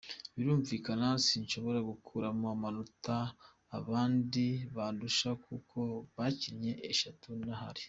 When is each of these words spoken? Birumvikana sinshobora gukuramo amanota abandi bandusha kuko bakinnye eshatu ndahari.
Birumvikana 0.35 1.07
sinshobora 1.25 1.79
gukuramo 1.89 2.45
amanota 2.55 3.15
abandi 3.77 4.45
bandusha 4.75 5.29
kuko 5.45 5.77
bakinnye 6.15 6.73
eshatu 6.91 7.27
ndahari. 7.39 7.79